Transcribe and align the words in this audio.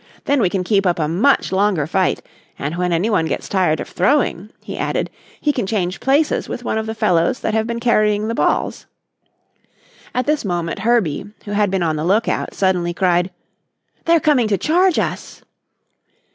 Then 0.25 0.41
we 0.41 0.49
can 0.49 0.63
keep 0.63 0.87
up 0.87 0.97
a 0.97 1.07
much 1.07 1.51
longer 1.51 1.85
fight 1.85 2.23
and 2.57 2.75
when 2.75 2.91
anyone 2.91 3.27
gets 3.27 3.47
tired 3.47 3.85
throwing," 3.85 4.49
he 4.59 4.75
added, 4.75 5.11
"he 5.39 5.53
can 5.53 5.67
change 5.67 5.99
places 5.99 6.49
with 6.49 6.63
one 6.63 6.79
of 6.79 6.87
the 6.87 6.95
fellows 6.95 7.41
that 7.41 7.53
have 7.53 7.67
been 7.67 7.79
carrying 7.79 8.27
the 8.27 8.33
balls." 8.33 8.87
At 10.15 10.25
this 10.25 10.43
moment, 10.43 10.79
Herbie, 10.79 11.25
who 11.45 11.51
had 11.51 11.69
been 11.69 11.83
on 11.83 11.97
the 11.97 12.03
lookout, 12.03 12.55
suddenly 12.55 12.95
cried: 12.95 13.29
"They're 14.05 14.19
coming 14.19 14.47
to 14.47 14.57
charge 14.57 14.97
us." 14.97 15.43